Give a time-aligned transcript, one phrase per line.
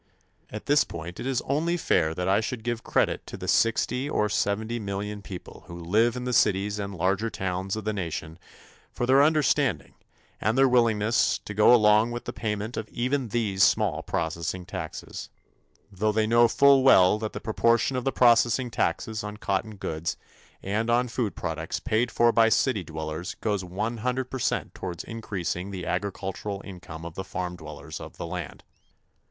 [0.49, 4.09] At this point it is only fair that I should give credit to the sixty
[4.09, 8.39] or seventy million people who live in the cities and larger towns of the nation
[8.91, 9.93] for their understanding
[10.39, 15.29] and their willingness to go along with the payment of even these small processing taxes,
[15.91, 20.17] though they know full well that the proportion of the processing taxes on cotton goods
[20.63, 25.85] and on food products paid for by city dwellers goes 100 percent towards increasing the
[25.85, 28.63] agricultural income of the farm dwellers of the land.